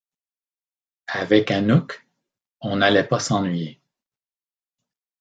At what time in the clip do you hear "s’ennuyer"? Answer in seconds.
3.19-3.79